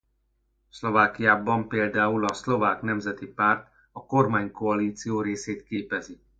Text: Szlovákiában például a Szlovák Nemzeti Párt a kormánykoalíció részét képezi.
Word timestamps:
Szlovákiában 0.69 1.67
például 1.67 2.25
a 2.25 2.33
Szlovák 2.33 2.81
Nemzeti 2.81 3.25
Párt 3.27 3.67
a 3.91 4.05
kormánykoalíció 4.05 5.21
részét 5.21 5.63
képezi. 5.63 6.19